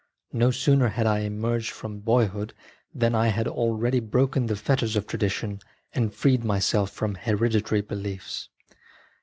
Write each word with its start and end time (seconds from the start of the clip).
No 0.33 0.49
sooner 0.49 0.87
had 0.87 1.05
I 1.05 1.19
emerged 1.19 1.69
from 1.69 1.99
boyhood 1.99 2.55
than 2.91 3.13
I 3.13 3.27
had 3.27 3.47
already 3.47 3.99
broken 3.99 4.47
the 4.47 4.55
fetters 4.55 4.95
of 4.95 5.05
tradition 5.05 5.59
and 5.93 6.11
freed 6.11 6.43
myself 6.43 6.89
from 6.89 7.13
heredi 7.13 7.61
/ 7.63 7.63
tary 7.63 7.81
beliefs. 7.81 8.49